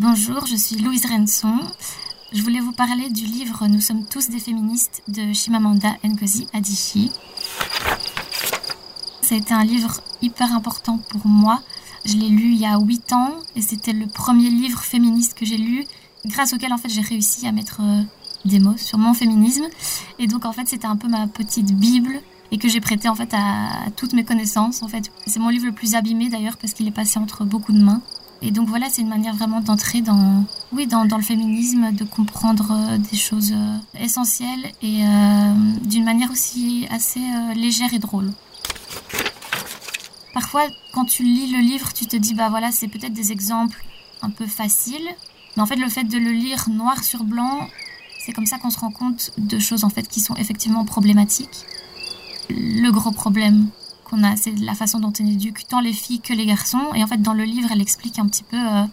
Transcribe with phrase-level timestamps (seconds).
[0.00, 1.58] Bonjour, je suis Louise Renson.
[2.32, 7.10] Je voulais vous parler du livre Nous sommes tous des féministes de Shimamanda Ngozi Adichie.
[9.22, 11.60] Ça a été un livre hyper important pour moi.
[12.04, 15.44] Je l'ai lu il y a 8 ans et c'était le premier livre féministe que
[15.44, 15.84] j'ai lu
[16.26, 18.02] grâce auquel en fait j'ai réussi à mettre euh,
[18.44, 19.66] des mots sur mon féminisme
[20.20, 22.20] et donc en fait c'était un peu ma petite bible
[22.52, 25.10] et que j'ai prêté en fait à, toutes mes connaissances en fait.
[25.26, 28.00] C'est mon livre le plus abîmé d'ailleurs parce qu'il est passé entre beaucoup de mains.
[28.40, 32.70] Et donc voilà, c'est une manière vraiment d'entrer dans, oui, dans, le féminisme, de comprendre
[32.70, 35.52] euh, des choses euh, essentielles et euh,
[35.84, 37.20] d'une manière aussi assez
[37.56, 38.30] légère et drôle.
[40.32, 43.84] Parfois, quand tu lis le livre, tu te dis, bah voilà, c'est peut-être des exemples
[44.22, 45.08] un peu faciles,
[45.56, 47.68] mais en fait, le fait de le lire noir sur blanc,
[48.24, 51.64] c'est comme ça qu'on se rend compte de choses en fait qui sont effectivement problématiques.
[52.50, 53.68] Le gros problème
[54.08, 56.92] qu'on a, c'est la façon dont on éduque tant les filles que les garçons.
[56.94, 58.84] Et en fait, dans le livre, elle explique un petit peu euh,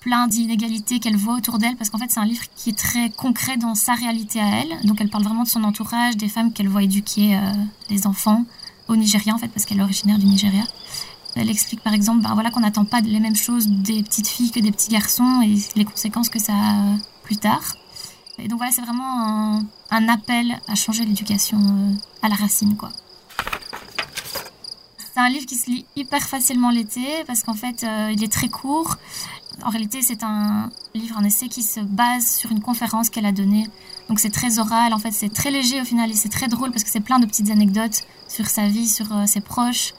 [0.00, 3.10] plein d'inégalités qu'elle voit autour d'elle, parce qu'en fait, c'est un livre qui est très
[3.10, 4.86] concret dans sa réalité à elle.
[4.86, 7.52] Donc, elle parle vraiment de son entourage, des femmes qu'elle voit éduquer euh,
[7.90, 8.44] les enfants
[8.88, 10.64] au Nigeria, en fait, parce qu'elle est originaire du Nigeria.
[11.34, 14.50] Elle explique par exemple ben, voilà, qu'on n'attend pas les mêmes choses des petites filles
[14.50, 17.76] que des petits garçons et les conséquences que ça a euh, plus tard.
[18.38, 21.58] Et donc voilà, c'est vraiment un, un, appel à changer l'éducation
[22.22, 22.90] à la racine, quoi.
[25.14, 28.32] C'est un livre qui se lit hyper facilement l'été parce qu'en fait, euh, il est
[28.32, 28.96] très court.
[29.62, 33.32] En réalité, c'est un livre, un essai qui se base sur une conférence qu'elle a
[33.32, 33.68] donnée.
[34.08, 36.70] Donc c'est très oral, en fait, c'est très léger au final et c'est très drôle
[36.70, 39.92] parce que c'est plein de petites anecdotes sur sa vie, sur euh, ses proches.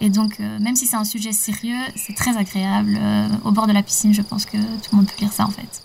[0.00, 2.96] Et donc, euh, même si c'est un sujet sérieux, c'est très agréable.
[3.44, 5.50] au bord de la piscine, je pense que tout le monde peut lire ça en
[5.50, 5.82] fait.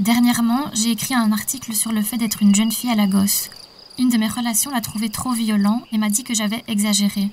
[0.00, 3.50] Dernièrement, j'ai écrit un article sur le fait d'être une jeune fille à la gosse.
[3.98, 7.30] Une de mes relations l'a trouvé trop violent et m'a dit que j'avais exagéré.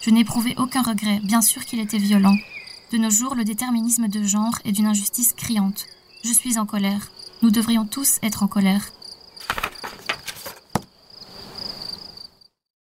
[0.00, 2.34] Je n'éprouvais aucun regret, bien sûr qu'il était violent.
[2.90, 5.84] De nos jours, le déterminisme de genre est d'une injustice criante.
[6.24, 7.10] Je suis en colère.
[7.42, 8.92] Nous devrions tous être en colère.